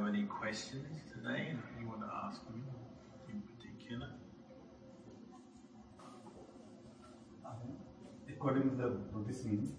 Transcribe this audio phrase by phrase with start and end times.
[0.00, 2.62] have any questions today you want to ask me
[3.28, 4.08] in particular?
[8.28, 9.76] According to the Buddhism,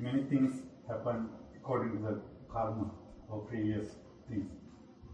[0.00, 2.90] many things happen according to the karma
[3.28, 3.88] or previous
[4.30, 4.50] things.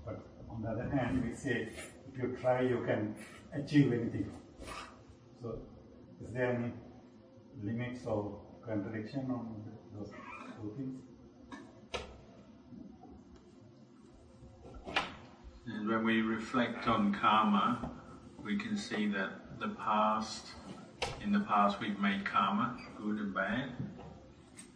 [0.04, 1.70] But on the other hand, we say
[2.08, 3.16] if you try, you can
[3.52, 4.30] achieve anything.
[5.42, 5.58] So,
[6.24, 6.72] is there any
[7.60, 9.64] limits or contradiction on
[9.96, 11.13] those two things?
[15.66, 17.90] And when we reflect on karma,
[18.42, 20.48] we can see that the past,
[21.22, 23.72] in the past we've made karma, good and bad,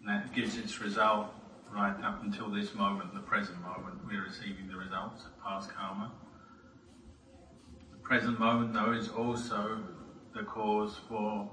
[0.01, 1.27] and that gives its result
[1.71, 6.11] right up until this moment, the present moment, we're receiving the results of past karma.
[7.93, 9.83] The present moment, though, is also
[10.35, 11.51] the cause for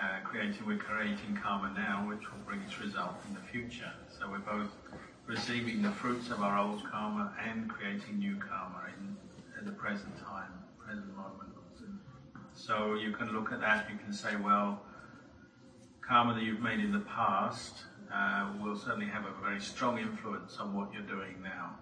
[0.00, 3.92] uh, creating, we're creating karma now, which will bring its result in the future.
[4.18, 4.70] So we're both
[5.26, 9.16] receiving the fruits of our old karma and creating new karma in,
[9.58, 11.52] in the present time, present moment.
[12.54, 14.82] So you can look at that, you can say, well,
[16.06, 20.58] karma that you've made in the past uh, will certainly have a very strong influence
[20.58, 21.76] on what you're doing now.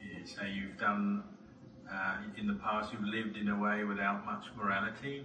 [0.00, 1.24] You say you've done,
[1.92, 5.24] uh, in the past, you've lived in a way without much morality,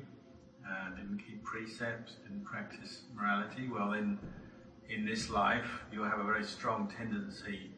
[0.67, 3.69] uh, didn't keep precepts, didn't practice morality.
[3.71, 4.17] Well, then
[4.89, 7.72] in this life, you'll have a very strong tendency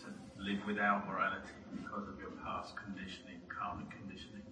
[0.00, 0.06] to
[0.42, 4.42] live without morality because of your past conditioning, karmic conditioning.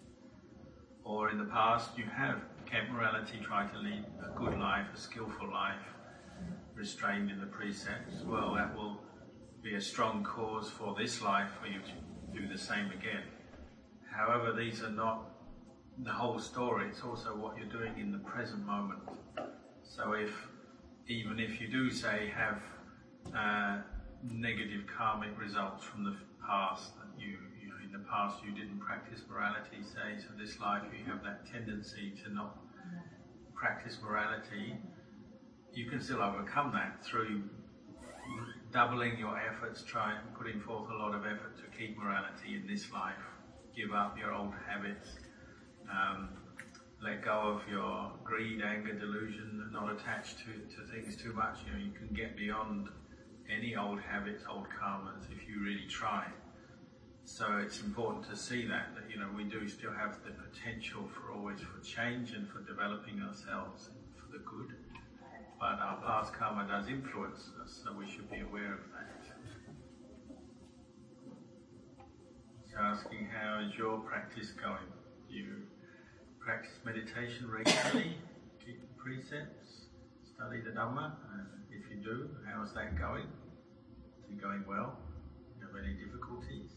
[1.05, 4.99] Or in the past, you have kept morality, tried to lead a good life, a
[4.99, 5.83] skillful life,
[6.75, 8.23] restrained in the precepts.
[8.25, 9.01] Well, that will
[9.63, 13.23] be a strong cause for this life for you to do the same again.
[14.11, 15.31] However, these are not
[15.99, 19.01] the whole story, it's also what you're doing in the present moment.
[19.83, 20.31] So if
[21.09, 22.61] even if you do say have
[23.37, 23.79] uh,
[24.23, 28.81] negative karmic results from the past that you, you know, in the past you didn't
[28.81, 32.59] practice morality, say, so this life you have that tendency to not
[33.55, 34.77] practice morality,
[35.73, 37.43] you can still overcome that through
[38.73, 42.91] doubling your efforts, trying putting forth a lot of effort to keep morality in this
[42.93, 43.15] life,
[43.75, 45.09] give up your old habits.
[45.91, 46.31] Um,
[47.03, 51.59] let go of your greed, anger, delusion, not attached to, to things too much.
[51.67, 52.89] You know, you can get beyond
[53.55, 56.27] any old habits, old karmas if you really try.
[57.25, 61.09] So it's important to see that, that you know, we do still have the potential
[61.15, 64.75] for always for change and for developing ourselves for the good.
[65.59, 69.07] But our past karma does influence us, so we should be aware of that.
[72.71, 74.93] So asking how is your practice going?
[75.29, 75.63] You
[76.47, 78.15] practice meditation regularly,
[78.65, 79.91] keep the precepts,
[80.33, 83.27] study the Dhamma, and if you do, how is that going?
[84.23, 84.97] Is it going well?
[85.59, 86.71] Do you have any difficulties?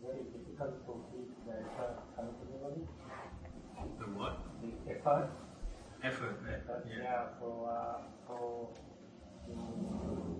[0.00, 2.88] Very difficult to keep the effort continually.
[4.00, 4.40] The what?
[4.62, 5.28] The effort.
[6.02, 7.02] Effort, effort yeah.
[7.02, 7.22] yeah.
[7.38, 8.70] So, uh, so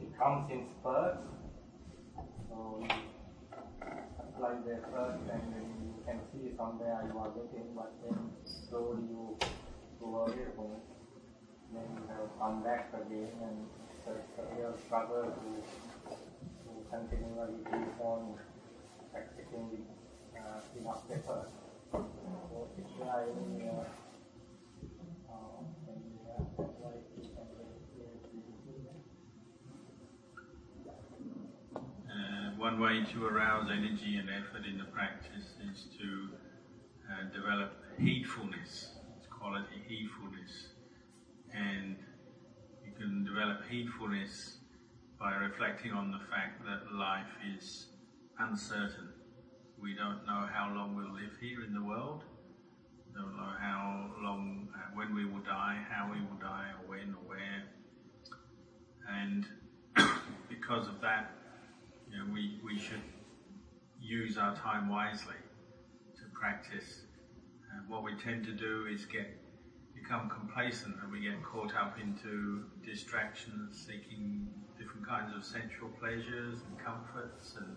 [0.00, 1.39] it comes in spurts.
[2.50, 2.82] So
[4.18, 9.02] apply the effort and then you can see somewhere you are getting, but then slowly
[9.08, 9.36] you
[10.00, 10.84] go away from it.
[11.72, 13.66] Then you have come back again and
[14.10, 15.50] it's a real struggle to,
[16.10, 18.34] to continually keep on
[19.12, 19.86] practicing
[20.36, 21.48] uh, enough effort.
[21.92, 23.84] So if there are any uh,
[25.30, 27.46] uh, any, uh, advice you can
[27.94, 28.20] give,
[32.10, 36.30] Uh, one way to arouse energy and effort in the practice is to
[37.04, 40.68] uh, develop heedfulness, it's quality heedfulness.
[41.52, 41.96] And
[42.82, 44.56] you can develop heedfulness
[45.18, 47.28] by reflecting on the fact that life
[47.58, 47.88] is
[48.38, 49.10] uncertain.
[49.78, 52.22] We don't know how long we'll live here in the world.
[53.14, 57.14] Don't know how long, uh, when we will die, how we will die, or when
[57.14, 57.64] or where.
[59.10, 59.46] And
[60.48, 61.39] because of that,
[62.10, 63.02] you know, we, we should
[64.00, 65.40] use our time wisely
[66.16, 67.02] to practice.
[67.72, 69.36] And what we tend to do is get
[69.94, 74.48] become complacent and we get caught up into distractions, seeking
[74.78, 77.76] different kinds of sensual pleasures and comforts and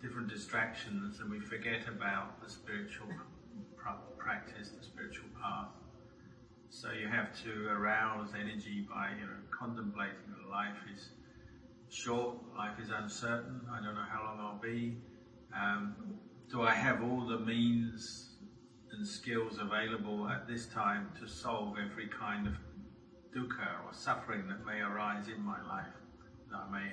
[0.00, 3.08] different distractions, and we forget about the spiritual
[3.76, 5.68] pr- practice, the spiritual path.
[6.70, 11.08] So you have to arouse energy by you know contemplating that life is
[11.90, 13.60] short, life is uncertain.
[13.70, 14.96] I don't know how long I'll be.
[15.54, 15.94] Um,
[16.50, 18.28] do I have all the means
[18.92, 22.54] and skills available at this time to solve every kind of
[23.34, 25.92] dukkha or suffering that may arise in my life
[26.50, 26.88] that I may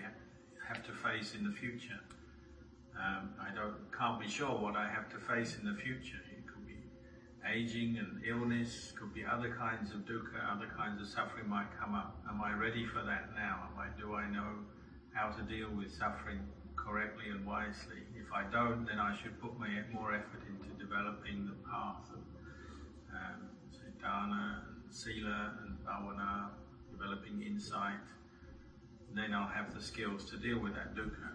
[0.67, 1.99] have to face in the future.
[2.95, 6.21] Um, I don't can't be sure what I have to face in the future.
[6.31, 6.79] It could be
[7.47, 11.93] aging and illness, could be other kinds of dukkha, other kinds of suffering might come
[11.93, 12.17] up.
[12.29, 13.69] Am I ready for that now?
[13.71, 14.63] Am I, do I know
[15.15, 16.39] how to deal with suffering
[16.75, 18.03] correctly and wisely?
[18.19, 22.19] If I don't, then I should put my, more effort into developing the path of
[23.15, 23.47] um,
[24.03, 26.51] dana and sila and bhavana,
[26.91, 28.03] developing insight.
[29.15, 31.31] Then I'll have the skills to deal with that dukkha.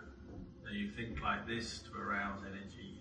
[0.62, 3.00] So you think like this to arouse energy,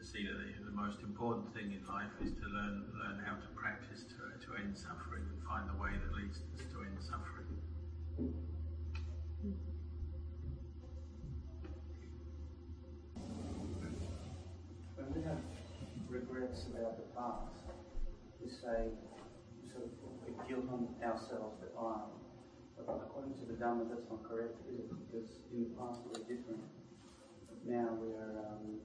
[0.00, 3.36] to see that the, the most important thing in life is to learn learn how
[3.36, 6.96] to practice to, to end suffering and find the way that leads us to end
[6.98, 8.45] suffering.
[15.06, 15.38] When we have
[16.10, 17.62] regrets about the past,
[18.42, 18.90] we say,
[19.62, 21.70] we sort of put guilt on ourselves that
[22.74, 24.90] but according to the Dhamma, that's not correct, is it?
[24.90, 26.58] Because in the past we were different,
[27.62, 28.82] now we are um,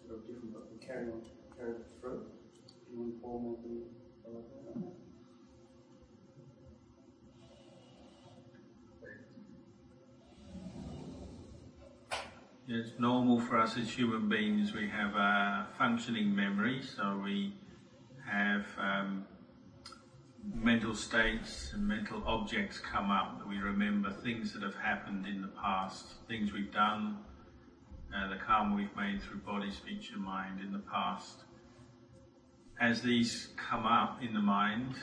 [0.00, 1.20] sort of different, but we carry on,
[1.52, 2.24] carry it through.
[2.24, 3.92] Do you want Paul maybe
[4.24, 5.07] elaborate
[12.70, 14.74] It's normal for us as human beings.
[14.74, 17.54] We have a functioning memory, so we
[18.30, 19.24] have um,
[20.54, 25.40] mental states and mental objects come up that we remember things that have happened in
[25.40, 27.16] the past, things we've done,
[28.14, 31.44] uh, the karma we've made through body, speech, and mind in the past.
[32.78, 34.94] As these come up in the mind,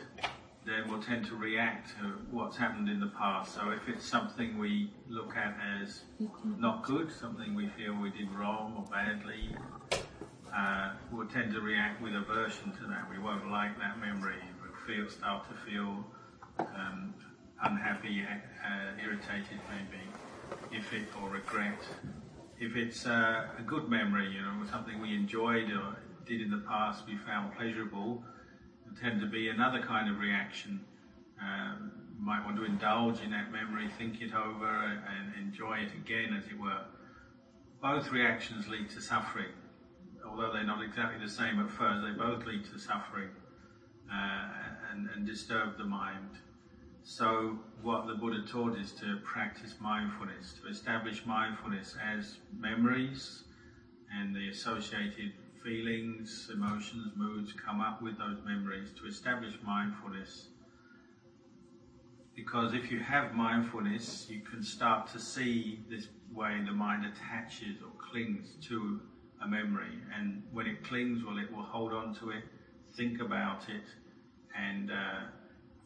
[0.66, 3.54] then we'll tend to react to what's happened in the past.
[3.54, 6.02] So if it's something we look at as
[6.44, 9.56] not good, something we feel we did wrong or badly,
[10.56, 13.08] uh, we'll tend to react with aversion to that.
[13.12, 14.42] We won't like that memory.
[14.60, 16.04] We'll feel, start to feel
[16.60, 17.14] um,
[17.62, 20.02] unhappy, uh, irritated maybe,
[20.72, 21.80] if it or regret.
[22.60, 26.64] If it's uh, a good memory, you know, something we enjoyed or did in the
[26.68, 28.24] past, we found pleasurable
[29.02, 30.82] tend to be another kind of reaction.
[31.42, 36.34] Um, might want to indulge in that memory, think it over, and enjoy it again,
[36.34, 36.82] as it were.
[37.82, 39.52] Both reactions lead to suffering,
[40.26, 42.06] although they're not exactly the same at first.
[42.06, 43.30] They both lead to suffering
[44.12, 44.48] uh,
[44.92, 46.40] and, and disturb the mind.
[47.04, 53.44] So, what the Buddha taught is to practice mindfulness, to establish mindfulness as memories
[54.12, 55.34] and the associated
[55.66, 60.50] feelings, emotions, moods come up with those memories to establish mindfulness.
[62.36, 67.82] Because if you have mindfulness, you can start to see this way the mind attaches
[67.82, 69.02] or clings to
[69.42, 69.98] a memory.
[70.16, 72.44] And when it clings, well, it will hold on to it,
[72.96, 73.86] think about it,
[74.56, 75.22] and uh,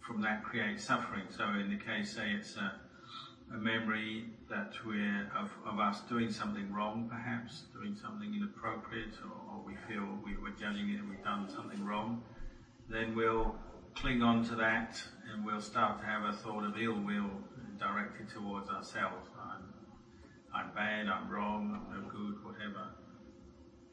[0.05, 1.23] from that create suffering.
[1.29, 2.73] So, in the case, say it's a,
[3.53, 9.55] a memory that we're of, of us doing something wrong, perhaps doing something inappropriate, or,
[9.55, 12.21] or we feel we were judging it and we've done something wrong,
[12.89, 13.55] then we'll
[13.95, 15.01] cling on to that
[15.31, 17.29] and we'll start to have a thought of ill will
[17.79, 19.29] directed towards ourselves.
[19.39, 19.73] I'm,
[20.53, 22.87] I'm bad, I'm wrong, I'm no good, whatever.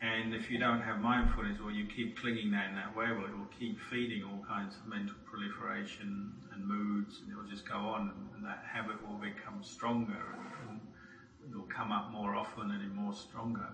[0.07, 3.27] And if you don't have mindfulness or you keep clinging that in that way, well,
[3.27, 7.69] it will keep feeding all kinds of mental proliferation and moods, and it will just
[7.69, 10.81] go on, and that habit will become stronger and
[11.51, 13.69] it will come up more often and in more stronger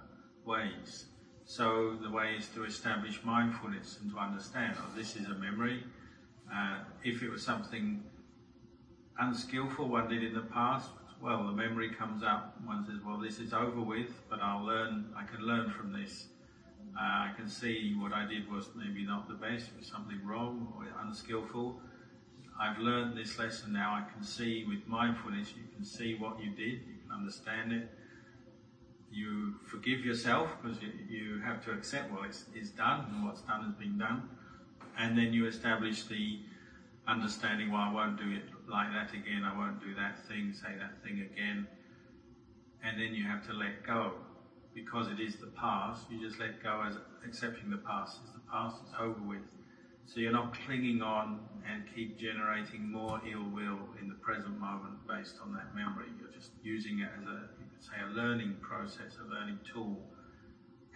[0.44, 1.06] ways.
[1.44, 5.84] So the way is to establish mindfulness and to understand, oh, this is a memory.
[6.52, 8.02] Uh, if it was something
[9.18, 10.90] unskillful one did in the past,
[11.22, 12.56] well, the memory comes up.
[12.64, 16.26] One says, well, this is over with, but I'll learn, I can learn from this.
[16.98, 20.72] Uh, I can see what I did was maybe not the best, was something wrong
[20.76, 21.80] or unskillful.
[22.60, 23.92] I've learned this lesson now.
[23.94, 27.88] I can see with mindfulness, you can see what you did, you can understand it.
[29.12, 33.64] You forgive yourself because you, you have to accept, it's, it's done and what's done
[33.64, 34.28] has been done.
[34.98, 36.40] And then you establish the
[37.06, 40.74] understanding, well, I won't do it like that again, I won't do that thing, say
[40.78, 41.66] that thing again.
[42.82, 44.12] And then you have to let go.
[44.74, 48.40] Because it is the past, you just let go as accepting the past is the
[48.50, 49.44] past, it's over with.
[50.06, 51.40] So you're not clinging on
[51.70, 56.08] and keep generating more ill will in the present moment based on that memory.
[56.18, 59.96] You're just using it as a, you could say, a learning process, a learning tool.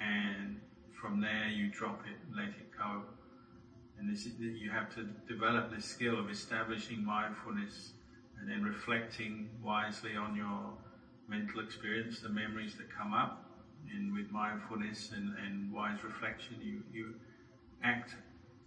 [0.01, 0.61] And
[1.01, 3.03] from there you drop it, and let it go,
[3.99, 7.93] and this, you have to develop this skill of establishing mindfulness
[8.39, 10.73] and then reflecting wisely on your
[11.29, 13.43] mental experience, the memories that come up.
[13.95, 17.15] And with mindfulness and, and wise reflection, you, you
[17.83, 18.15] act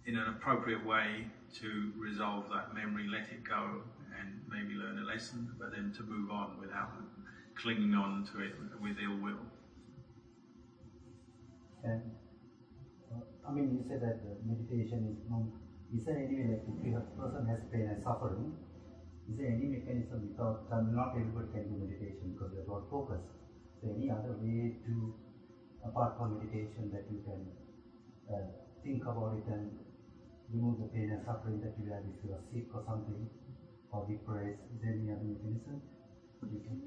[0.06, 1.26] in an appropriate way
[1.60, 3.82] to resolve that memory, let it go,
[4.18, 6.92] and maybe learn a lesson, but then to move on without
[7.54, 9.44] clinging on to it with ill will.
[11.84, 11.98] Uh,
[13.46, 15.48] I mean, you said that meditation is not.
[15.90, 18.54] Is there any way, like, if a person has pain and suffering,
[19.26, 20.70] is there any mechanism without?
[20.70, 23.22] Um, not everybody can do meditation because they're about focus.
[23.82, 25.14] So any other way to,
[25.82, 27.42] apart from meditation, that you can
[28.30, 28.46] uh,
[28.84, 29.72] think about it and
[30.52, 33.26] remove the pain and suffering that you have if you are sick or something,
[33.90, 34.62] or depressed?
[34.74, 35.82] Is there any other mechanism
[36.46, 36.82] you can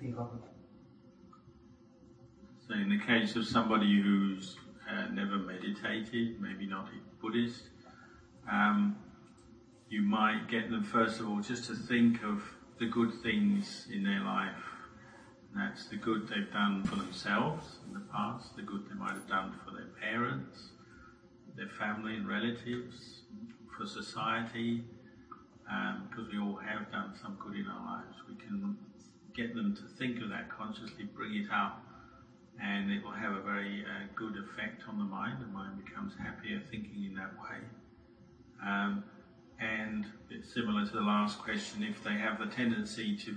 [0.00, 0.44] think of it?
[2.66, 4.56] So, in the case of somebody who's
[4.90, 6.88] uh, never meditated, maybe not
[7.20, 7.62] Buddhist,
[8.50, 8.96] um,
[9.88, 12.42] you might get them first of all just to think of
[12.78, 14.56] the good things in their life.
[15.54, 19.28] That's the good they've done for themselves in the past, the good they might have
[19.28, 20.70] done for their parents,
[21.56, 23.20] their family and relatives,
[23.76, 24.82] for society,
[25.70, 28.16] um, because we all have done some good in our lives.
[28.28, 28.76] We can
[29.36, 31.84] get them to think of that consciously, bring it up
[32.60, 35.42] and it will have a very uh, good effect on the mind.
[35.42, 37.58] The mind becomes happier thinking in that way.
[38.64, 39.04] Um,
[39.58, 43.36] and it's similar to the last question, if they have the tendency to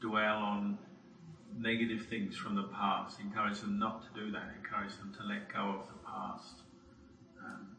[0.00, 0.78] dwell on
[1.58, 5.52] negative things from the past, encourage them not to do that, encourage them to let
[5.52, 6.62] go of the past.
[7.44, 7.76] Um,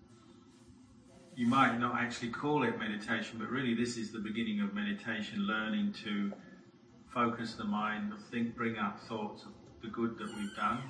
[1.36, 5.46] you might not actually call it meditation, but really this is the beginning of meditation,
[5.46, 6.34] learning to
[7.14, 10.82] focus the mind, think, bring up thoughts of the good that we've done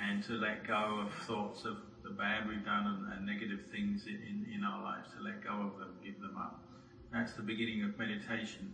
[0.00, 4.06] and to let go of thoughts of the bad we've done and, and negative things
[4.06, 6.62] in, in our lives, to let go of them, give them up.
[7.12, 8.72] That's the beginning of meditation.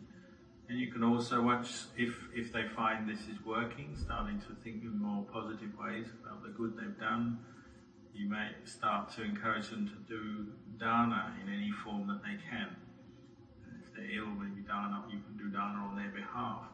[0.68, 4.82] And you can also watch, if, if they find this is working, starting to think
[4.82, 7.38] in more positive ways about the good they've done,
[8.14, 10.46] you may start to encourage them to do
[10.78, 12.74] dana in any form that they can.
[13.82, 16.66] If they're ill, maybe dana, you can do dana on their behalf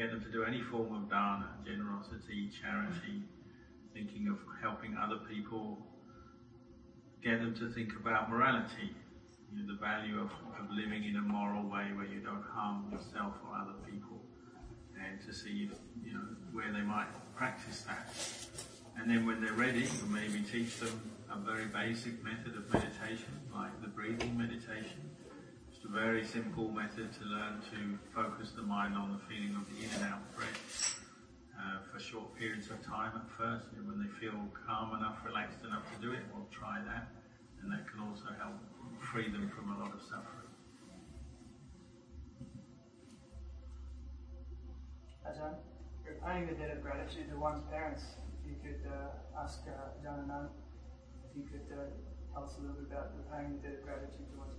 [0.00, 3.20] get them to do any form of dana, generosity, charity,
[3.92, 5.76] thinking of helping other people,
[7.22, 8.96] get them to think about morality,
[9.52, 12.88] you know, the value of, of living in a moral way where you don't harm
[12.90, 14.16] yourself or other people,
[14.96, 18.08] and to see if, you know, where they might practice that.
[18.96, 20.98] And then when they're ready, maybe teach them
[21.30, 25.10] a very basic method of meditation, like the breathing meditation,
[25.88, 29.90] very simple method to learn to focus the mind on the feeling of the in
[29.96, 31.00] and out breath
[31.58, 33.66] uh, for short periods of time at first.
[33.72, 37.10] You know, when they feel calm enough, relaxed enough to do it, we'll try that.
[37.62, 38.56] And that can also help
[39.00, 40.48] free them from a lot of suffering.
[45.26, 45.58] Ajahn,
[46.04, 48.02] you're paying the debt of gratitude to one's parents.
[48.40, 50.48] If you could uh, ask uh, and Anand
[51.28, 51.92] if you could uh,
[52.32, 54.56] tell us a little bit about repaying the debt of gratitude to one's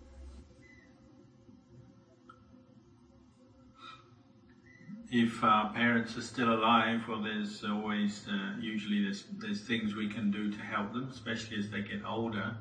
[5.12, 10.08] if our parents are still alive, well, there's always uh, usually there's there's things we
[10.08, 12.56] can do to help them, especially as they get older.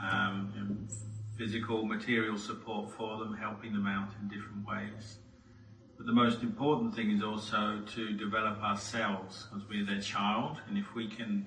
[0.00, 0.88] Um,
[1.36, 5.18] physical, material support for them, helping them out in different ways.
[5.96, 10.78] But the most important thing is also to develop ourselves, because we're their child, and
[10.78, 11.46] if we can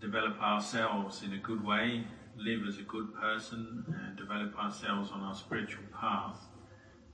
[0.00, 2.04] develop ourselves in a good way,
[2.36, 6.40] live as a good person, and develop ourselves on our spiritual path,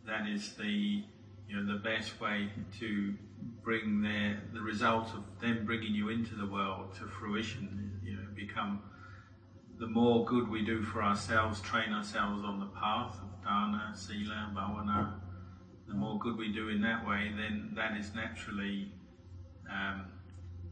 [0.07, 1.05] that is the
[1.49, 3.15] you know, the best way to
[3.63, 8.23] bring their, the result of them bringing you into the world to fruition, you know,
[8.35, 8.81] become
[9.79, 14.53] the more good we do for ourselves, train ourselves on the path of dana, sila,
[14.55, 15.15] bhavana,
[15.87, 18.93] the more good we do in that way, then that is naturally
[19.71, 20.07] um,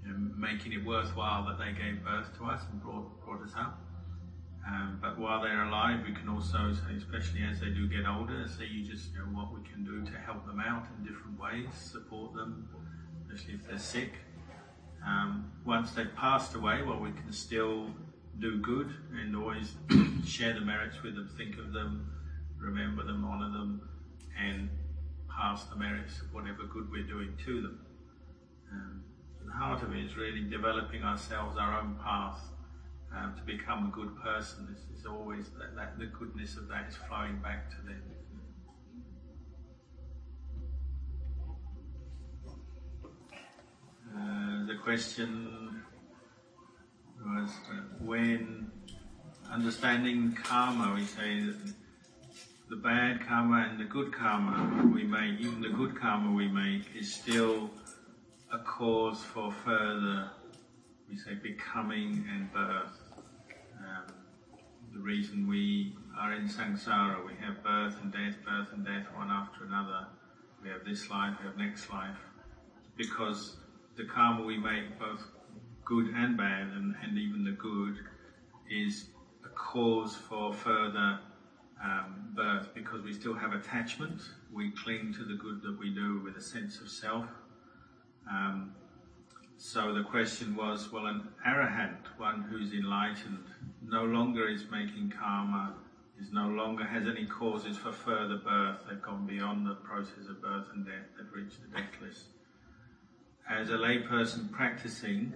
[0.05, 3.53] you know, making it worthwhile that they gave birth to us and brought, brought us
[3.57, 3.86] up.
[4.67, 8.67] Um, but while they're alive, we can also, especially as they do get older, see
[8.67, 12.35] you just know, what we can do to help them out in different ways, support
[12.35, 12.69] them,
[13.23, 14.13] especially if they're sick.
[15.07, 17.91] Um, once they've passed away, well, we can still
[18.41, 19.73] do good and always
[20.27, 22.11] share the merits with them, think of them,
[22.59, 23.89] remember them, honour them,
[24.37, 24.69] and
[25.31, 27.81] pass the merits of whatever good we're doing to them.
[28.73, 29.05] Um,
[29.45, 32.41] the heart of it is really developing ourselves, our own path,
[33.17, 34.69] um, to become a good person.
[34.73, 38.03] It's, it's always that, that, the goodness of that is flowing back to them.
[44.17, 45.83] Uh, the question
[47.25, 48.71] was uh, when
[49.51, 51.75] understanding karma, we say that
[52.69, 56.85] the bad karma and the good karma we make, even the good karma we make,
[56.99, 57.71] is still
[58.53, 60.31] a cause for further,
[61.09, 63.06] we say, becoming and birth
[64.93, 67.25] the reason we are in samsara.
[67.25, 70.07] We have birth and death, birth and death, one after another.
[70.63, 72.17] We have this life, we have next life.
[72.97, 73.57] Because
[73.97, 75.23] the karma we make, both
[75.85, 77.99] good and bad, and, and even the good,
[78.71, 79.11] is
[79.45, 81.21] a cause for further
[81.83, 84.21] um, birth because we still have attachment.
[84.53, 87.27] We cling to the good that we do with a sense of self.
[88.31, 88.75] Um,
[89.59, 93.47] so the question was, well, an arahant, one who's enlightened,
[93.83, 95.75] no longer is making karma,
[96.21, 98.81] is no longer has any causes for further birth.
[98.89, 101.07] They've gone beyond the process of birth and death.
[101.17, 102.25] They've reached the deathless.
[103.49, 105.35] As a layperson practicing,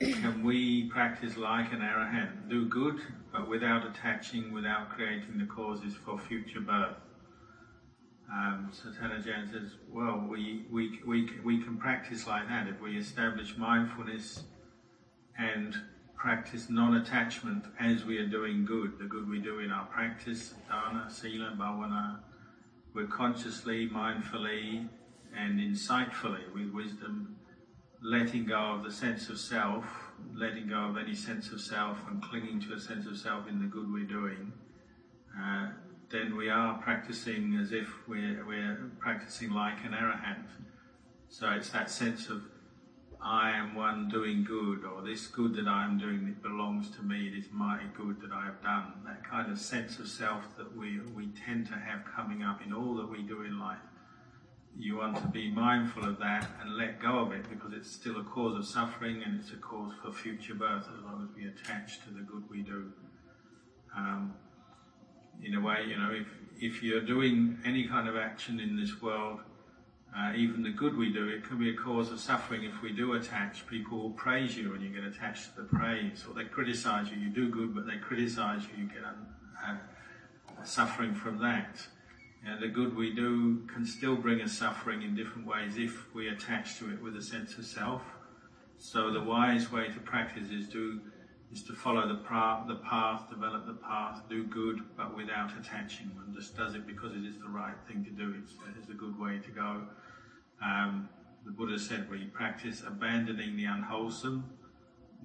[0.00, 3.00] can we practice like an arahant, do good,
[3.32, 6.96] but without attaching, without creating the causes for future birth?
[8.32, 12.80] Um, so Tan Ajahn says, well, we, we, we, we can practice like that if
[12.80, 14.44] we establish mindfulness
[15.36, 15.74] and
[16.16, 21.08] practice non-attachment as we are doing good, the good we do in our practice, dana,
[21.10, 22.20] sila, bhavana.
[22.94, 24.88] We're consciously, mindfully,
[25.36, 27.36] and insightfully, with wisdom,
[28.02, 29.84] letting go of the sense of self,
[30.34, 33.58] letting go of any sense of self and clinging to a sense of self in
[33.58, 34.52] the good we're doing.
[35.40, 35.68] Uh,
[36.10, 40.46] then we are practicing as if we're, we're practicing like an arahant.
[41.28, 42.42] So it's that sense of
[43.22, 47.02] I am one doing good, or this good that I am doing it belongs to
[47.02, 48.94] me, it is my good that I have done.
[49.04, 52.72] That kind of sense of self that we, we tend to have coming up in
[52.72, 53.78] all that we do in life.
[54.78, 58.18] You want to be mindful of that and let go of it because it's still
[58.18, 61.46] a cause of suffering and it's a cause for future birth as long as we
[61.46, 62.90] attach to the good we do.
[63.94, 64.34] Um,
[65.44, 66.26] in a way, you know, if,
[66.60, 69.40] if you're doing any kind of action in this world,
[70.16, 72.92] uh, even the good we do, it can be a cause of suffering if we
[72.92, 73.66] do attach.
[73.68, 77.16] People will praise you and you get attached to the praise, or they criticize you.
[77.16, 79.76] You do good, but they criticize you, you get uh,
[80.64, 81.80] suffering from that.
[82.44, 86.28] And the good we do can still bring us suffering in different ways if we
[86.28, 88.02] attach to it with a sense of self.
[88.78, 91.00] So the wise way to practice is to
[91.52, 96.10] is to follow the path, the path, develop the path, do good, but without attaching.
[96.14, 98.34] One just does it because it is the right thing to do.
[98.40, 99.82] It's, it is a good way to go.
[100.62, 101.08] Um,
[101.44, 104.44] the Buddha said we practice abandoning the unwholesome,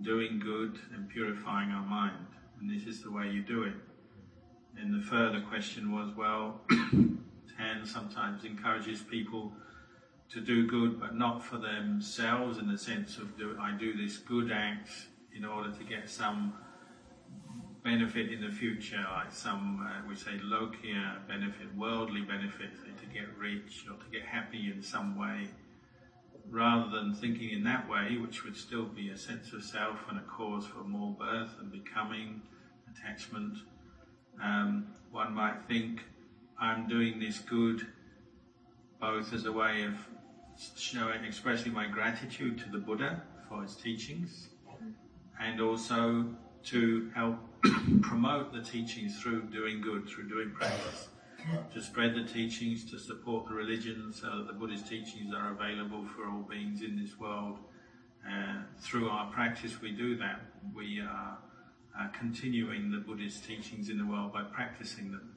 [0.01, 2.25] doing good, and purifying our mind.
[2.59, 3.73] And this is the way you do it.
[4.77, 6.61] And the further question was, well,
[7.57, 9.53] Tan sometimes encourages people
[10.31, 14.17] to do good, but not for themselves in the sense of do, I do this
[14.17, 14.89] good act
[15.35, 16.53] in order to get some
[17.83, 23.27] benefit in the future, like some, uh, we say, lokiya benefit, worldly benefit, to get
[23.37, 25.47] rich or to get happy in some way,
[26.49, 30.17] rather than thinking in that way, which would still be a sense of self and
[30.17, 32.41] a cause for more birth and becoming,
[32.91, 33.57] attachment.
[34.41, 36.01] Um, one might think,
[36.59, 37.85] I'm doing this good
[38.99, 39.93] both as a way of
[40.77, 44.49] showing, expressing my gratitude to the Buddha for his teachings,
[45.39, 46.25] and also
[46.65, 47.37] to help
[48.01, 51.09] promote the teachings through doing good, through doing practice,
[51.73, 56.05] to spread the teachings, to support the religion so that the Buddhist teachings are available
[56.15, 57.59] for all beings in this world.
[58.27, 60.41] Uh, through our practice, we do that.
[60.73, 61.37] We are
[61.99, 65.35] uh, continuing the Buddhist teachings in the world by practicing them.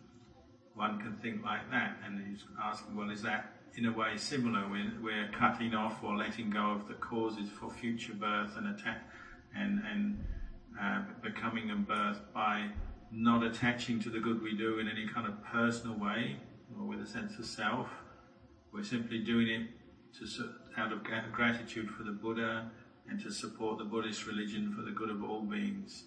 [0.74, 4.66] One can think like that, and he's asking, well, is that in a way similar?
[4.70, 9.02] We're, we're cutting off or letting go of the causes for future birth and attack
[9.56, 10.24] and, and
[10.80, 12.68] uh, becoming a birth by
[13.10, 16.36] not attaching to the good we do in any kind of personal way
[16.78, 17.88] or with a sense of self.
[18.72, 19.68] We're simply doing it
[20.18, 22.70] to, out of gratitude for the Buddha
[23.08, 26.04] and to support the Buddhist religion for the good of all beings.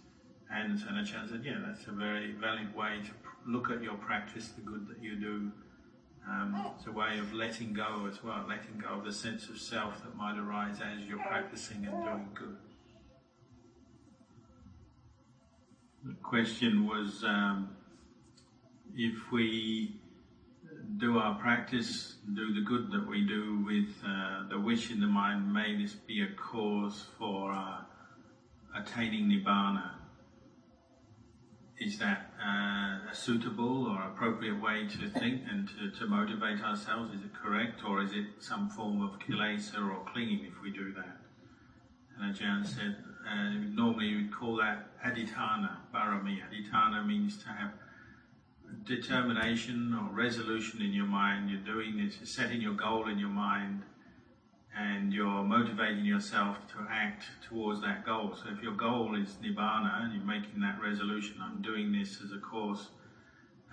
[0.54, 3.12] And Sanachan said, yeah, that's a very valid way to
[3.48, 5.52] look at your practice, the good that you do.
[6.30, 9.60] Um, it's a way of letting go as well, letting go of the sense of
[9.60, 12.58] self that might arise as you're practicing and doing good.
[16.04, 17.76] The question was um,
[18.96, 20.02] if we
[20.98, 25.06] do our practice, do the good that we do with uh, the wish in the
[25.06, 27.82] mind, may this be a cause for uh,
[28.76, 29.92] attaining Nibbana.
[31.80, 37.14] Is that uh, a suitable or appropriate way to think and to, to motivate ourselves?
[37.14, 40.94] Is it correct or is it some form of kilesa or clinging if we do
[40.94, 41.18] that?
[42.18, 46.40] And Ajahn said, uh, normally we call that adhitthana, barami.
[46.50, 47.72] Adhitthana means to have
[48.86, 51.50] determination or resolution in your mind.
[51.50, 53.84] You're doing this, you're setting your goal in your mind,
[54.78, 58.34] and you're motivating yourself to act towards that goal.
[58.36, 62.32] So if your goal is nibbana and you're making that resolution, I'm doing this as
[62.32, 62.88] a course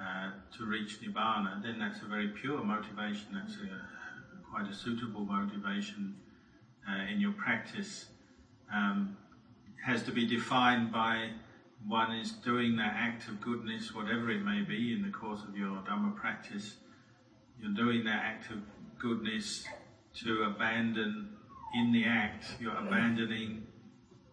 [0.01, 3.29] uh, to reach nibbana, then that's a very pure motivation.
[3.33, 6.17] That's a, quite a suitable motivation
[6.89, 8.07] uh, in your practice.
[8.73, 9.17] Um,
[9.85, 11.31] has to be defined by
[11.87, 15.57] one is doing that act of goodness, whatever it may be, in the course of
[15.57, 16.77] your Dhamma practice.
[17.61, 18.59] You're doing that act of
[18.99, 19.65] goodness
[20.25, 21.37] to abandon,
[21.75, 23.67] in the act, you're abandoning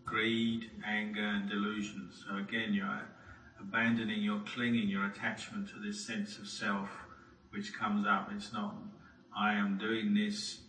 [0.06, 2.10] greed, anger, and delusion.
[2.12, 3.02] So again, you're
[3.60, 6.90] abandoning your clinging, your attachment to this sense of self
[7.52, 8.30] which comes up.
[8.36, 8.76] It's not,
[9.38, 10.60] I am doing this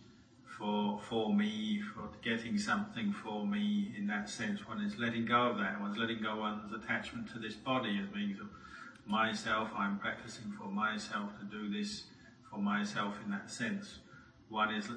[0.57, 4.67] for for me, for getting something for me in that sense.
[4.67, 5.79] One is letting go of that.
[5.79, 8.37] One's letting go one's attachment to this body as being
[9.05, 9.69] myself.
[9.77, 12.05] I'm practicing for myself to do this
[12.49, 13.99] for myself in that sense.
[14.49, 14.89] One is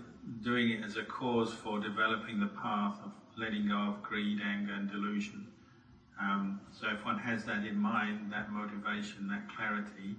[0.43, 4.73] doing it as a cause for developing the path of letting go of greed, anger,
[4.73, 5.47] and delusion.
[6.21, 10.15] Um, so if one has that in mind, that motivation, that clarity,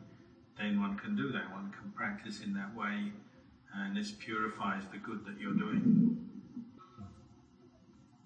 [0.57, 1.51] then one can do that.
[1.51, 3.11] One can practice in that way
[3.75, 6.17] and this purifies the good that you're doing.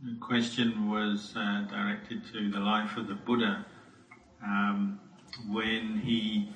[0.04, 3.66] The question was uh, directed to the life of the Buddha
[4.44, 5.00] um,
[5.50, 6.50] when he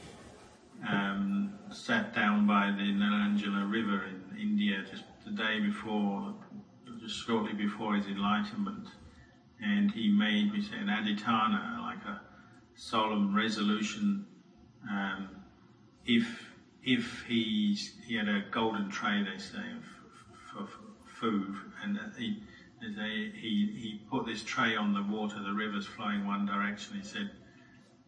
[0.88, 6.34] um, sat down by the Neranjara River in India just the day before,
[7.02, 8.88] just shortly before his enlightenment,
[9.62, 12.22] and he made, we say, an adhitthana, like a
[12.76, 14.26] solemn resolution,
[14.90, 15.30] um,
[16.06, 16.49] if
[16.84, 19.64] if he's, he had a golden tray, they say,
[20.52, 20.68] for
[21.06, 22.42] food, and he,
[22.82, 26.96] he, he put this tray on the water, the river's flowing one direction.
[26.98, 27.32] He said,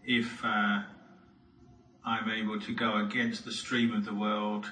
[0.03, 0.83] if uh,
[2.05, 4.71] I'm able to go against the stream of the world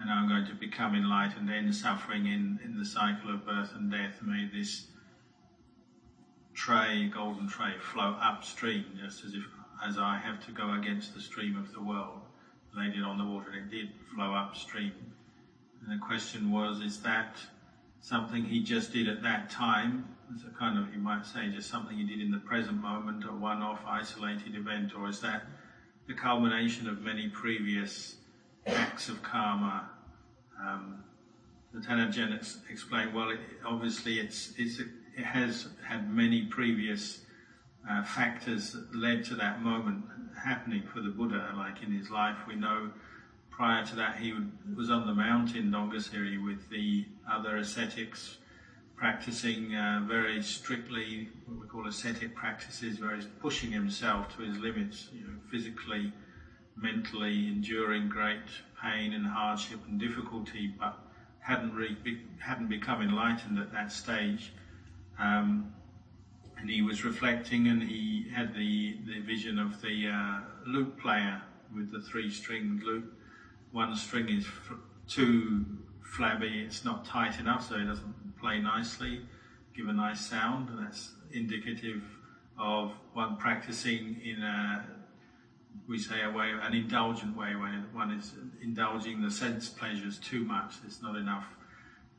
[0.00, 3.90] and I'm going to become enlightened, end suffering in, in the cycle of birth and
[3.90, 4.86] death, may this
[6.54, 9.44] tray, golden tray, flow upstream, just as if
[9.86, 12.27] as I have to go against the stream of the world
[12.78, 14.92] laid it on the water, and it did flow upstream.
[15.82, 17.36] And the question was, is that
[18.00, 20.08] something he just did at that time?
[20.34, 23.24] It's a kind of, you might say, just something he did in the present moment,
[23.24, 25.44] a one-off isolated event, or is that
[26.06, 28.16] the culmination of many previous
[28.66, 29.90] acts of karma?
[30.60, 31.04] Um,
[31.72, 32.34] the Tan Ajahn
[32.70, 37.20] explained, well, it, obviously it's, it's, it has had many previous
[37.88, 40.04] uh, factors that led to that moment
[40.44, 41.52] happening for the Buddha.
[41.56, 42.90] Like in his life, we know
[43.50, 44.32] prior to that he
[44.76, 48.38] was on the mountain Dongusiri with the other ascetics,
[48.96, 54.58] practicing uh, very strictly what we call ascetic practices, where he's pushing himself to his
[54.58, 56.12] limits, you know, physically,
[56.76, 58.48] mentally, enduring great
[58.80, 60.98] pain and hardship and difficulty, but
[61.40, 61.72] hadn't
[62.38, 64.52] hadn't become enlightened at that stage.
[65.18, 65.72] Um,
[66.60, 71.40] and he was reflecting and he had the, the vision of the uh, lute player
[71.74, 73.10] with the three stringed lute.
[73.70, 75.64] One string is f- too
[76.02, 79.22] flabby, it's not tight enough, so it doesn't play nicely,
[79.76, 80.70] give a nice sound.
[80.70, 82.02] And that's indicative
[82.58, 84.86] of one practicing in a,
[85.86, 90.44] we say, a way, an indulgent way, when one is indulging the sense pleasures too
[90.44, 90.74] much.
[90.84, 91.46] It's not enough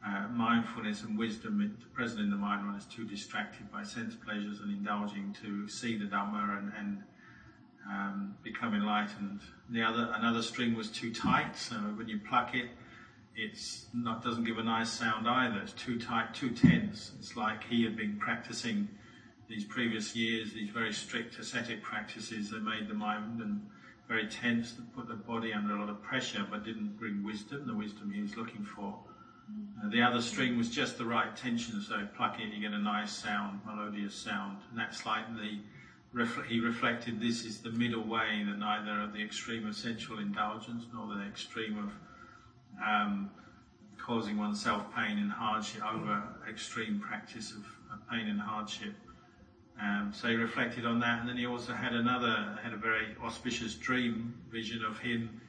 [0.06, 4.62] uh, mindfulness and wisdom present in the mind when it's too distracted by sense pleasures
[4.62, 7.04] and indulging to see the Dhamma and, and
[7.90, 9.42] um, become enlightened.
[9.70, 12.70] The other another string was too tight, so when you pluck it,
[13.36, 13.60] it
[14.24, 15.60] doesn't give a nice sound either.
[15.60, 17.12] It's too tight, too tense.
[17.20, 18.88] It's like he had been practicing
[19.48, 23.62] these previous years, these very strict ascetic practices that made the mind and
[24.08, 27.66] very tense, that put the body under a lot of pressure, but didn't bring wisdom,
[27.66, 28.96] the wisdom he was looking for.
[29.84, 32.80] Uh, the other string was just the right tension, so pluck in, you get a
[32.80, 34.58] nice sound, melodious sound.
[34.70, 35.60] And that's like the,
[36.48, 40.86] he reflected this is the middle way, that neither of the extreme of sensual indulgence
[40.94, 41.92] nor the extreme of
[42.86, 43.30] um,
[43.98, 48.94] causing oneself pain and hardship over extreme practice of, of pain and hardship.
[49.82, 53.16] Um, so he reflected on that, and then he also had another, had a very
[53.24, 55.40] auspicious dream vision of him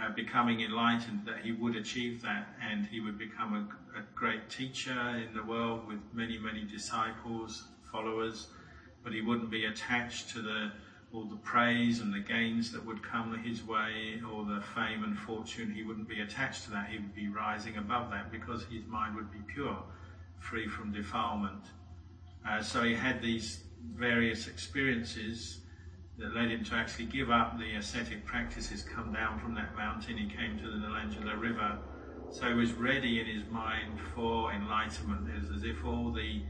[0.00, 4.50] uh, becoming enlightened, that he would achieve that and he would become a, a, great
[4.50, 8.48] teacher in the world with many, many disciples, followers,
[9.02, 10.70] but he wouldn't be attached to the
[11.12, 15.18] all the praise and the gains that would come his way, or the fame and
[15.18, 15.72] fortune.
[15.72, 16.88] He wouldn't be attached to that.
[16.90, 19.78] He would be rising above that because his mind would be pure,
[20.38, 21.62] free from defilement.
[22.46, 23.60] Uh, so he had these
[23.94, 25.60] various experiences
[26.18, 30.16] that led him to actually give up the ascetic practices, come down from that mountain.
[30.16, 31.78] He came to the Neranjara River
[32.30, 35.28] So he was ready in his mind for enlightenment.
[35.28, 36.42] It was as if all the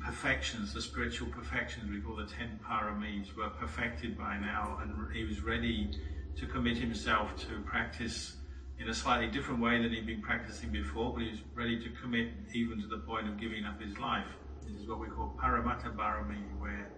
[0.00, 5.24] perfections, the spiritual perfections we call the ten paramis, were perfected by now, and he
[5.24, 5.90] was ready
[6.36, 8.36] to commit himself to practice
[8.78, 11.90] in a slightly different way than he'd been practicing before, but he was ready to
[12.00, 14.26] commit even to the point of giving up his life.
[14.66, 16.90] This is what we call paramattha barami, where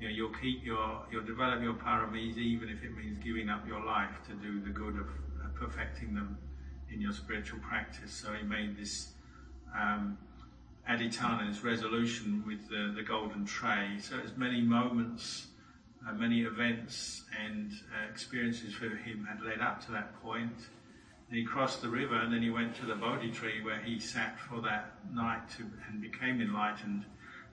[0.00, 3.66] you know, you'll keep your, you'll develop your paramis even if it means giving up
[3.66, 5.06] your life to do the good of
[5.54, 6.36] perfecting them
[6.92, 8.12] in your spiritual practice.
[8.12, 9.12] So he made this
[9.78, 10.18] um,
[10.88, 13.98] adhitthana, this resolution with the, the golden tray.
[14.00, 15.46] So as many moments,
[16.06, 20.56] uh, many events and uh, experiences for him had led up to that point.
[21.28, 23.98] And he crossed the river and then he went to the Bodhi tree where he
[23.98, 27.04] sat for that night to, and became enlightened.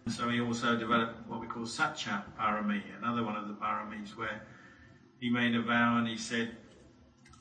[0.08, 4.42] So he also developed what we call Satcha Parami, another one of the paramis, where
[5.20, 6.56] he made a vow and he said,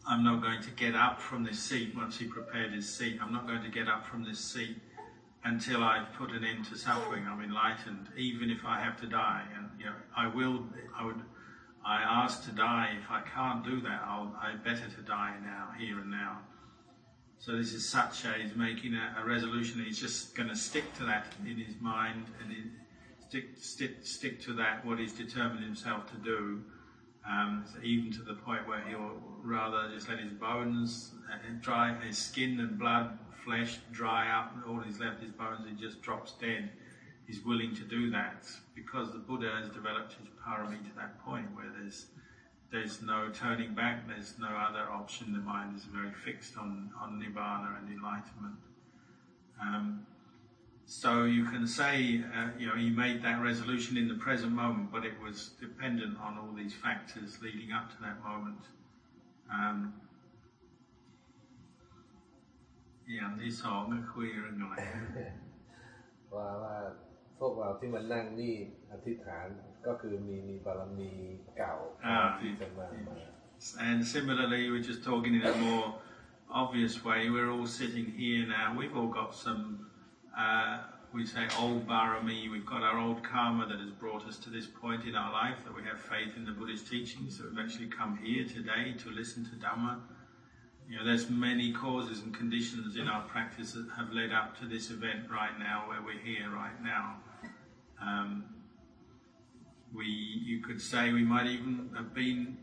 [0.07, 3.19] I'm not going to get up from this seat once he prepared his seat.
[3.23, 4.77] I'm not going to get up from this seat
[5.45, 7.27] until I've put an end to suffering.
[7.27, 9.45] I'm enlightened, even if I have to die.
[9.57, 10.65] And you know, I will.
[10.97, 11.21] I would.
[11.85, 12.91] I ask to die.
[13.03, 14.35] If I can't do that, I'll.
[14.41, 16.39] I better to die now, here and now.
[17.41, 18.35] So this is Satcha.
[18.35, 19.83] He's making a, a resolution.
[19.83, 22.71] He's just going to stick to that in his mind and in,
[23.27, 24.85] stick, stick, stick to that.
[24.85, 26.61] What he's determined himself to do.
[27.27, 31.95] Um, so even to the point where he'll rather just let his bones uh, dry,
[32.07, 36.03] his skin and blood, flesh dry up, and all he's left is bones, he just
[36.03, 36.69] drops dead.
[37.27, 41.47] He's willing to do that because the Buddha has developed his parami to that point
[41.55, 42.07] where there's
[42.72, 45.34] there's no turning back, there's no other option.
[45.34, 48.56] The mind is very fixed on, on nibbana and enlightenment.
[49.62, 50.06] Um,
[50.86, 54.92] so you can say, uh, you know, he made that resolution in the present moment,
[54.92, 58.62] but it was dependent on all these factors leading up to that moment.
[59.52, 59.94] Um,
[63.14, 64.76] อย่างที่สองก็คุยเรื่องอะไร
[66.34, 66.76] ว่าว่า
[67.40, 68.56] พวกเราที่มานั่งนี่
[68.92, 69.48] อธิษฐาน
[69.88, 71.12] ก็คือมีมีบารมี
[71.58, 71.74] เก่า
[72.06, 73.16] อ่า ที่จะมามา
[73.80, 75.96] And similarly, we're just talking in a more
[76.52, 77.30] obvious way.
[77.30, 78.76] We're all sitting here now.
[78.78, 79.88] We've all got some,
[80.38, 80.80] uh,
[81.14, 82.52] we say, old barami.
[82.52, 85.58] We've got our old karma that has brought us to this point in our life
[85.64, 87.38] that we have faith in the Buddhist teachings.
[87.38, 90.02] So we've actually come here today to listen to Dhamma.
[90.88, 94.68] You know, there's many causes and conditions in our practice that have led up to
[94.68, 97.18] this event right now, where we're here right now.
[98.00, 98.44] Um,
[99.95, 102.57] we, you could say, we might even have been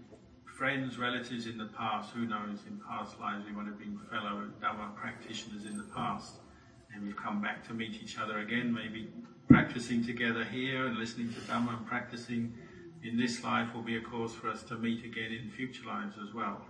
[0.58, 2.12] friends, relatives in the past.
[2.12, 2.60] Who knows?
[2.68, 6.36] In past lives, we might have been fellow Dhamma practitioners in the past,
[6.94, 8.74] and we've come back to meet each other again.
[8.74, 9.10] Maybe
[9.48, 12.54] practicing together here and listening to Dhamma and practicing
[13.04, 16.16] in this life will be a cause for us to meet again in future lives
[16.28, 16.62] as well.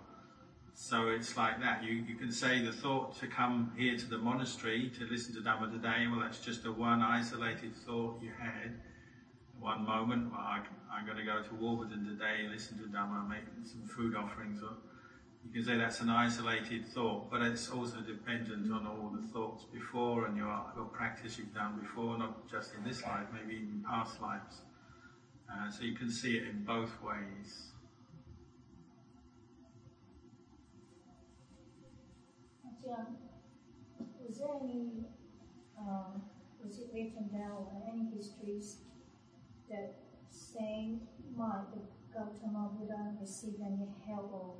[0.74, 1.84] So it's like that.
[1.84, 5.41] You, you can say the thought to come here to the monastery to listen to
[5.41, 8.80] Dhamma today, well, that's just a one isolated thought you had.
[9.60, 13.43] One moment, well, I, I'm going to go to Warburton today, listen to Dhamma, make
[13.63, 14.62] some food offerings.
[14.62, 14.78] Or
[15.46, 19.65] you can say that's an isolated thought, but it's also dependent on all the thoughts
[19.65, 23.84] before and your, your practice you've done before, not just in this life, maybe in
[23.88, 24.62] past lives.
[25.52, 27.72] Uh, so you can see it in both ways.
[32.86, 33.17] John,
[34.26, 35.04] was there any,
[35.78, 36.22] um,
[36.63, 38.78] was it written down any histories
[39.69, 39.95] that
[40.30, 41.01] saying
[41.36, 41.82] might the
[42.13, 44.56] Gautama Buddha received any help or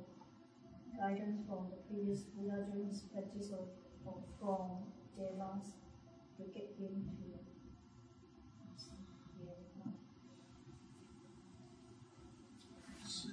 [0.98, 3.66] guidance from the previous Buddha during his practice or,
[4.04, 5.74] or from Devas
[6.36, 7.28] to get him to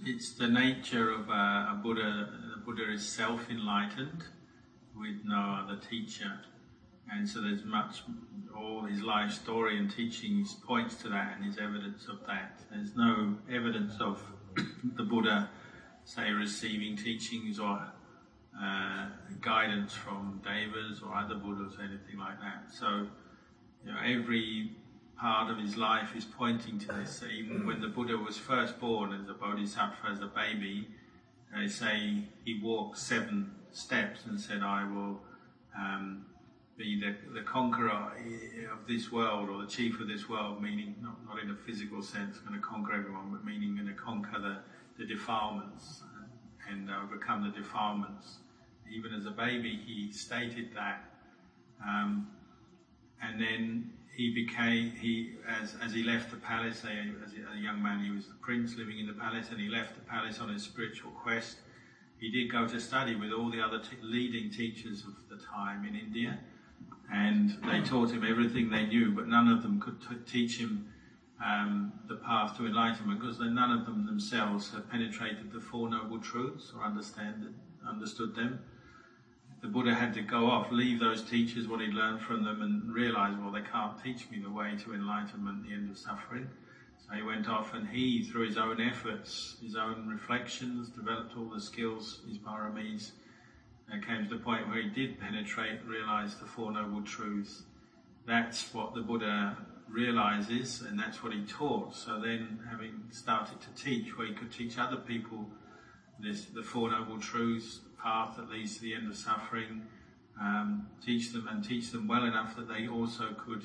[0.08, 2.30] It's the nature of a, a Buddha.
[2.54, 4.24] The Buddha is self-enlightened
[4.96, 6.42] with no other teacher,
[7.12, 8.02] and so there's much.
[8.58, 12.60] All his life story and teachings points to that, and is evidence of that.
[12.72, 14.22] There's no evidence of
[14.96, 15.50] the Buddha,
[16.06, 17.86] say, receiving teachings or
[18.60, 19.08] uh,
[19.42, 22.74] guidance from devas or other Buddhas, or anything like that.
[22.74, 23.08] So,
[23.86, 24.72] you know, every
[25.20, 27.20] part of his life is pointing to this.
[27.20, 30.88] So even when the Buddha was first born as a bodhisattva, as a baby,
[31.56, 35.22] they say he walked seven steps and said, I will
[35.78, 36.26] um,
[36.78, 38.12] be the, the conqueror
[38.72, 42.02] of this world or the chief of this world, meaning not, not in a physical
[42.02, 44.58] sense, going to conquer everyone, but meaning going to conquer the,
[44.98, 46.04] the defilements
[46.70, 48.40] and overcome the defilements.
[48.92, 51.04] Even as a baby, he stated that.
[51.86, 52.28] Um,
[53.22, 58.02] and then he became he as as he left the palace as a young man
[58.02, 60.64] he was the prince living in the palace and he left the palace on his
[60.64, 61.58] spiritual quest
[62.18, 65.96] he did go to study with all the other leading teachers of the time in
[65.96, 66.40] India,
[67.12, 70.88] and they taught him everything they knew, but none of them could t- teach him
[71.44, 76.20] um, the path to enlightenment because none of them themselves have penetrated the Four Noble
[76.20, 77.54] Truths or understand
[77.88, 78.60] understood them.
[79.62, 82.94] The Buddha had to go off, leave those teachers, what he'd learned from them, and
[82.94, 86.48] realize, well, they can't teach me the way to enlightenment, the end of suffering.
[87.08, 91.46] So he went off and he, through his own efforts, his own reflections, developed all
[91.46, 93.12] the skills, his paramis,
[93.92, 97.64] and came to the point where he did penetrate, realize the Four Noble Truths.
[98.26, 99.58] That's what the Buddha
[99.90, 101.96] realizes, and that's what he taught.
[101.96, 105.46] So then, having started to teach, where he could teach other people
[106.20, 109.84] this, the Four Noble Truths, path that leads to the end of suffering,
[110.40, 113.64] um, teach them and teach them well enough that they also could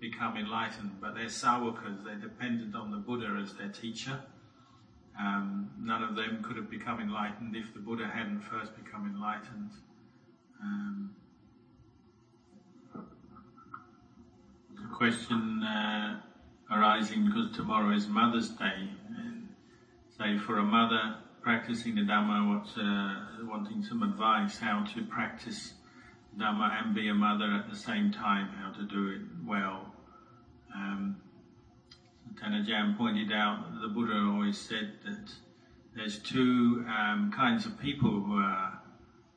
[0.00, 0.98] become enlightened.
[1.00, 4.20] But they're savakas, they're dependent on the Buddha as their teacher.
[5.18, 9.70] Um, none of them could have become enlightened if the Buddha hadn't first become enlightened.
[10.62, 11.10] Um,
[12.94, 16.20] a question uh,
[16.70, 19.48] arising because tomorrow is Mother's Day, and
[20.18, 25.74] say for a mother practicing the Dhamma, what's, uh, wanting some advice how to practice
[26.36, 29.94] Dhamma and be a mother at the same time, how to do it well.
[30.74, 31.16] Um,
[32.40, 35.30] Tan Ajahn pointed out the Buddha always said that
[35.94, 38.78] there's two um, kinds of people who are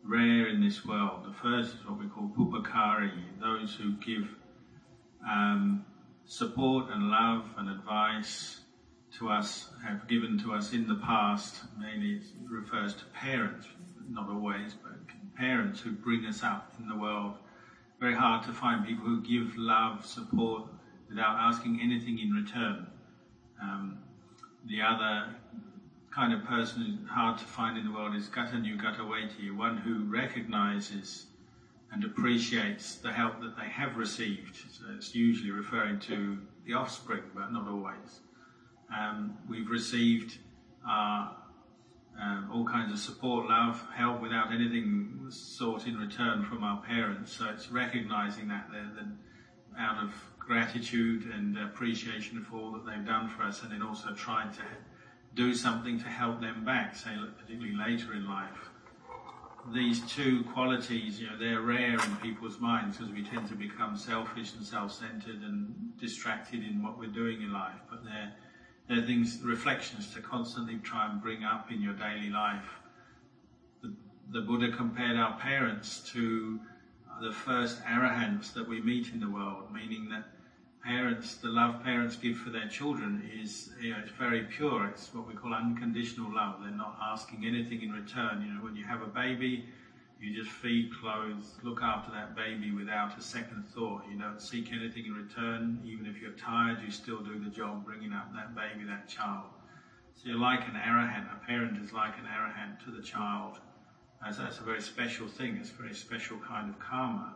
[0.04, 1.24] rare in this world.
[1.26, 4.28] The first is what we call pubbakari, those who give
[5.26, 5.86] um,
[6.26, 8.60] support and love and advice
[9.18, 11.56] to us, have given to us in the past.
[11.80, 13.68] Mainly it refers to parents,
[14.10, 14.92] not always, but
[15.36, 17.34] parents who bring us up in the world.
[18.00, 20.64] Very hard to find people who give love, support,
[21.10, 22.88] without asking anything in return.
[23.62, 24.00] Um,
[24.68, 25.36] the other
[26.12, 31.26] kind of person hard to find in the world is kataññu katavedi, one who recognizes
[31.92, 34.56] and appreciates the help that they have received.
[34.72, 38.22] So it's usually referring to the offspring, but not always.
[38.96, 40.38] Um, we've received
[40.88, 41.30] uh,
[42.22, 47.32] um, all kinds of support, love, help without anything sought in return from our parents.
[47.32, 49.18] So it's recognizing that there, then
[49.80, 50.14] out of
[50.50, 54.64] gratitude and appreciation for all that they've done for us, and then also trying to
[55.36, 58.72] do something to help them back, say particularly later in life.
[59.72, 63.96] These two qualities, you know, they're rare in people's minds because we tend to become
[63.96, 67.80] selfish and self-centered and distracted in what we're doing in life.
[67.88, 68.34] But they're
[68.88, 72.66] they're things, reflections to constantly try and bring up in your daily life.
[73.84, 73.94] The,
[74.32, 76.60] the Buddha compared our parents to
[77.22, 80.24] the first arahants that we meet in the world, meaning that
[80.90, 84.88] parents, the love parents give for their children is you know, it's very pure.
[84.88, 86.56] It's what we call unconditional love.
[86.64, 88.42] They're not asking anything in return.
[88.42, 89.66] You know, when you have a baby,
[90.20, 94.02] you just feed, clothe, look after that baby without a second thought.
[94.12, 95.80] You don't seek anything in return.
[95.86, 99.46] Even if you're tired, you still do the job bringing up that baby, that child.
[100.16, 101.32] So you're like an arahant.
[101.32, 103.60] A parent is like an arahant to the child.
[104.28, 105.58] As that's a very special thing.
[105.62, 107.36] It's a very special kind of karma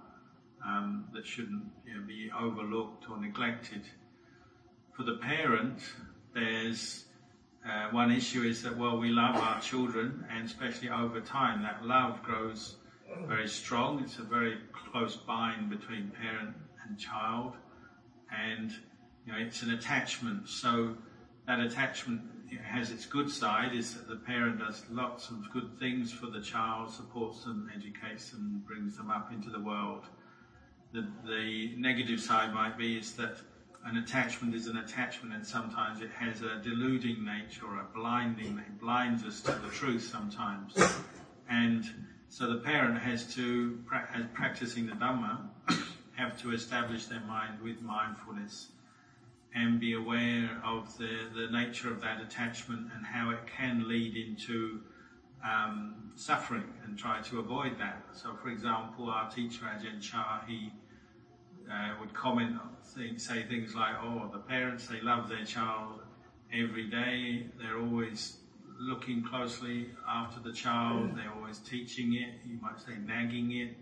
[0.66, 3.82] um, that shouldn't you know, be overlooked or neglected.
[4.96, 5.80] For the parent,
[6.34, 7.06] there's
[7.68, 11.86] uh, one issue is that well, we love our children, and especially over time, that
[11.86, 12.76] love grows
[13.28, 14.02] very strong.
[14.04, 14.58] It's a very
[14.92, 16.56] close bind between parent
[16.88, 17.54] and child,
[18.32, 18.72] and
[19.26, 20.50] you know it's an attachment.
[20.50, 20.96] So
[21.48, 22.22] that attachment
[22.62, 26.42] has its good side is that the parent does lots of good things for the
[26.42, 30.04] child, supports them, educates them, brings them up into the world.
[30.94, 33.38] The, the negative side might be is that
[33.84, 38.60] an attachment is an attachment, and sometimes it has a deluding nature or a blinding.
[38.60, 40.78] It blinds us to the truth sometimes,
[41.50, 41.84] and
[42.30, 45.50] so the parent has to, as practicing the Dhamma,
[46.16, 48.70] have to establish their mind with mindfulness
[49.56, 54.16] and be aware of the, the nature of that attachment and how it can lead
[54.16, 54.80] into
[55.44, 58.04] um, suffering and try to avoid that.
[58.14, 60.72] So, for example, our teacher Ajahn Chah, he
[61.72, 62.58] uh, would comment,
[63.18, 66.02] say things like, "Oh, the parents they love their child
[66.52, 67.48] every day.
[67.58, 68.38] They're always
[68.80, 71.16] looking closely after the child.
[71.16, 72.34] They're always teaching it.
[72.46, 73.76] You might say nagging it,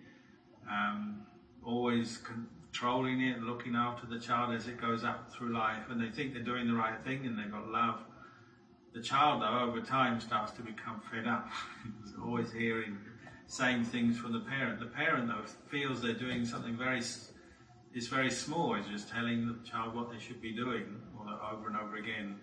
[0.69, 1.21] um,
[1.63, 5.89] always controlling it, looking after the child as it goes up through life.
[5.89, 8.03] And they think they're doing the right thing, and they've got love."
[8.93, 11.47] The child, though, over time starts to become fed up.
[12.03, 12.97] He's always hearing
[13.47, 14.79] same things from the parent.
[14.79, 17.01] The parent, though, feels they're doing something very
[17.93, 18.75] is very small.
[18.75, 21.01] It's just telling the child what they should be doing
[21.51, 22.37] over and over again.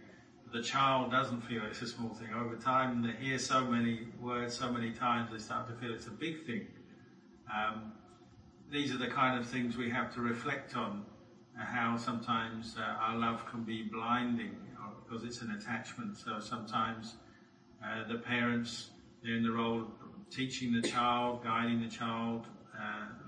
[0.53, 2.29] the child doesn't feel it's a small thing.
[2.35, 6.07] Over time, they hear so many words so many times, they start to feel it's
[6.07, 6.67] a big thing.
[7.55, 7.93] Um,
[8.71, 11.05] these are the kind of things we have to reflect on.
[11.59, 16.17] Uh, how sometimes uh, our love can be blinding uh, because it's an attachment.
[16.17, 17.17] So sometimes
[17.85, 18.91] uh, the parents
[19.23, 22.47] they're in the role of teaching the child, guiding the child,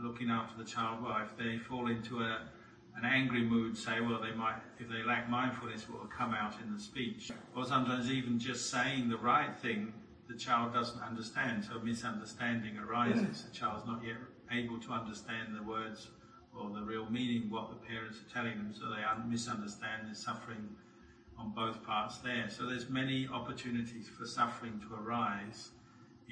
[0.01, 1.03] looking after the child.
[1.03, 2.49] Well, if they fall into a
[2.97, 6.75] an angry mood, say, well, they might, if they lack mindfulness, will come out in
[6.75, 7.31] the speech.
[7.57, 9.93] Or sometimes even just saying the right thing,
[10.29, 13.43] the child doesn't understand, so misunderstanding arises.
[13.43, 13.51] Mm.
[13.51, 14.17] The child's not yet
[14.53, 16.09] able to understand the words
[16.59, 20.07] or the real meaning, what the parents are telling them, so they misunderstand.
[20.07, 20.69] There's suffering
[21.39, 22.51] on both parts there.
[22.51, 25.71] So there's many opportunities for suffering to arise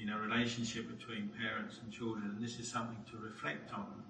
[0.00, 4.02] in a relationship between parents and children, and this is something to reflect on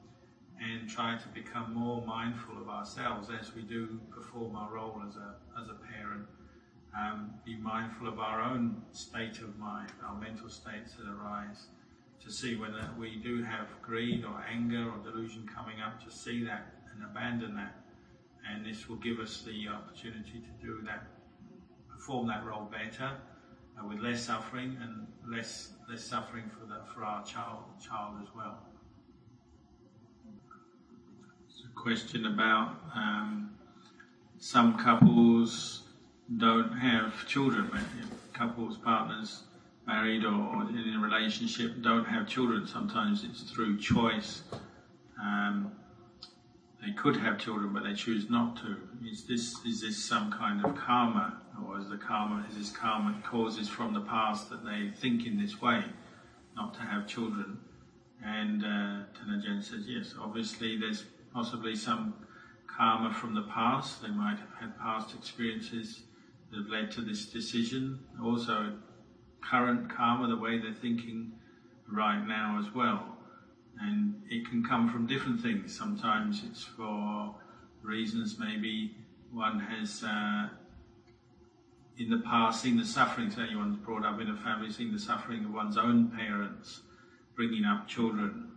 [0.60, 5.16] and try to become more mindful of ourselves as we do perform our role as
[5.16, 6.26] a, as a parent.
[6.98, 11.66] Um, be mindful of our own state of mind, our mental states that arise,
[12.24, 16.44] to see whether we do have greed or anger or delusion coming up, to see
[16.44, 17.76] that and abandon that.
[18.50, 21.06] And this will give us the opportunity to do that,
[21.88, 23.12] perform that role better,
[23.78, 28.28] uh, with less suffering and less less suffering for the, for our child child as
[28.34, 28.58] well
[31.48, 33.50] So, question about um,
[34.38, 35.82] some couples
[36.36, 37.70] don't have children.
[38.32, 39.42] Couples, partners,
[39.86, 42.66] married or in a relationship don't have children.
[42.66, 44.42] Sometimes it's through choice.
[45.20, 45.72] Um,
[46.84, 48.76] they could have children, but they choose not to.
[49.04, 53.20] Is this is this some kind of karma, or is the karma is this karma
[53.24, 55.84] causes from the past that they think in this way,
[56.56, 57.58] not to have children?
[58.24, 60.14] And uh, Tan Ajahn says yes.
[60.20, 62.14] Obviously, there's possibly some
[62.66, 64.02] karma from the past.
[64.02, 66.02] They might have had past experiences
[66.50, 68.00] that have led to this decision.
[68.22, 68.76] Also,
[69.40, 71.32] current karma, the way they're thinking
[71.90, 73.16] right now as well.
[73.80, 75.76] And it can come from different things.
[75.76, 77.34] Sometimes it's for
[77.82, 78.96] reasons maybe
[79.32, 80.48] one has uh,
[81.98, 84.98] in the past seen the suffering, say anyone's brought up in a family, seen the
[84.98, 86.82] suffering of one's own parents
[87.34, 88.48] bringing up children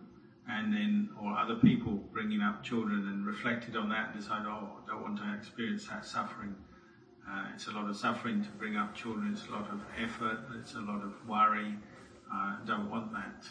[0.48, 4.70] and then or other people bringing up children and reflected on that and decided, oh,
[4.84, 6.56] I don't want to experience that suffering.
[7.30, 9.32] Uh, it's a lot of suffering to bring up children.
[9.32, 10.40] It's a lot of effort.
[10.60, 11.76] It's a lot of worry.
[12.34, 13.46] I uh, don't want that.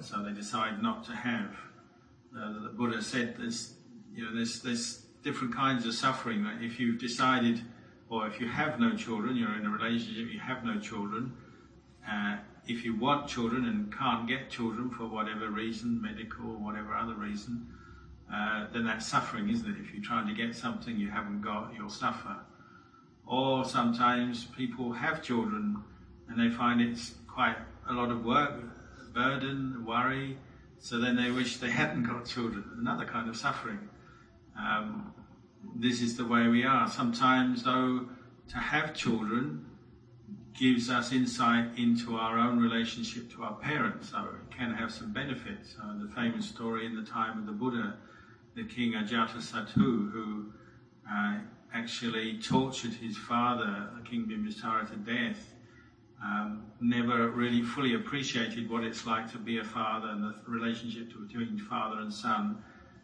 [0.00, 1.56] So they decide not to have.
[2.36, 3.74] Uh, the Buddha said there's,
[4.14, 6.46] you know, there's, there's different kinds of suffering.
[6.60, 7.62] If you've decided,
[8.10, 11.32] or if you have no children, you're in a relationship, you have no children,
[12.10, 12.36] uh,
[12.66, 17.14] if you want children and can't get children for whatever reason, medical or whatever other
[17.14, 17.66] reason,
[18.32, 19.76] uh, then that's suffering, isn't it?
[19.80, 22.36] If you're trying to get something you haven't got, you'll suffer.
[23.26, 25.82] Or sometimes people have children
[26.28, 27.56] and they find it's quite
[27.88, 28.60] a lot of work,
[29.14, 30.36] burden, worry,
[30.78, 32.64] so then they wish they hadn't got children.
[32.78, 33.88] Another kind of suffering.
[34.58, 35.12] Um,
[35.74, 36.88] this is the way we are.
[36.88, 38.08] Sometimes, though,
[38.48, 39.64] to have children
[40.58, 45.12] gives us insight into our own relationship to our parents, so it can have some
[45.12, 45.76] benefits.
[45.80, 47.94] Uh, the famous story in the time of the Buddha,
[48.56, 50.46] the king Ajatasattu, who
[51.08, 51.34] uh,
[51.72, 55.54] actually tortured his father, the King Bimbisara, to death,
[56.22, 61.12] um, never really fully appreciated what it's like to be a father and the relationship
[61.28, 62.56] between father and son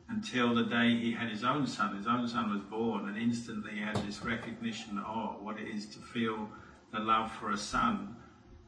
[0.09, 1.96] until the day he had his own son.
[1.96, 5.86] His own son was born, and instantly he had this recognition of what it is
[5.86, 6.48] to feel
[6.92, 8.16] the love for a son,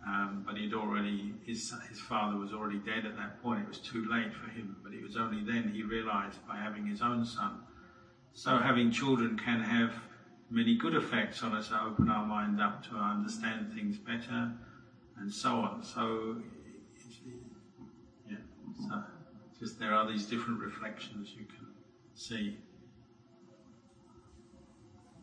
[0.06, 3.62] um, but he'd already his his father was already dead at that point.
[3.62, 6.86] It was too late for him, but it was only then he realised by having
[6.86, 7.60] his own son.
[8.32, 9.94] So having children can have
[10.50, 14.52] many good effects on us, open our mind up to understand things better,
[15.18, 15.82] and so on.
[15.82, 16.36] So
[18.28, 18.36] yeah,
[18.88, 19.02] so
[19.58, 21.66] just there are these different reflections you can
[22.14, 22.56] see.